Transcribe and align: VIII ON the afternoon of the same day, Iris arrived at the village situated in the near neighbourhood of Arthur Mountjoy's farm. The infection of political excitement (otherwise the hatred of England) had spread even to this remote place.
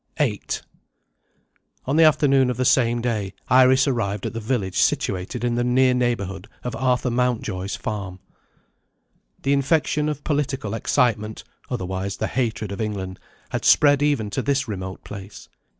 VIII 0.17 0.41
ON 1.85 1.95
the 1.95 2.03
afternoon 2.03 2.49
of 2.49 2.57
the 2.57 2.65
same 2.65 3.01
day, 3.01 3.35
Iris 3.49 3.87
arrived 3.87 4.25
at 4.25 4.33
the 4.33 4.39
village 4.39 4.79
situated 4.79 5.43
in 5.43 5.53
the 5.53 5.63
near 5.63 5.93
neighbourhood 5.93 6.47
of 6.63 6.75
Arthur 6.75 7.11
Mountjoy's 7.11 7.75
farm. 7.75 8.17
The 9.43 9.53
infection 9.53 10.09
of 10.09 10.23
political 10.23 10.73
excitement 10.73 11.43
(otherwise 11.69 12.17
the 12.17 12.25
hatred 12.25 12.71
of 12.71 12.81
England) 12.81 13.19
had 13.51 13.63
spread 13.63 14.01
even 14.01 14.31
to 14.31 14.41
this 14.41 14.67
remote 14.67 15.03
place. 15.03 15.49